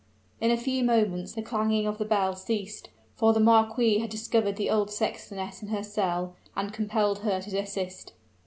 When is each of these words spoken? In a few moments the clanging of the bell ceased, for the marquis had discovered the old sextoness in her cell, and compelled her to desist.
In 0.39 0.49
a 0.49 0.57
few 0.57 0.83
moments 0.83 1.33
the 1.33 1.43
clanging 1.43 1.85
of 1.85 1.99
the 1.99 2.05
bell 2.05 2.35
ceased, 2.35 2.89
for 3.13 3.33
the 3.33 3.39
marquis 3.39 3.99
had 3.99 4.09
discovered 4.09 4.55
the 4.55 4.67
old 4.71 4.89
sextoness 4.89 5.61
in 5.61 5.67
her 5.67 5.83
cell, 5.83 6.35
and 6.55 6.73
compelled 6.73 7.19
her 7.19 7.39
to 7.39 7.51
desist. 7.51 8.13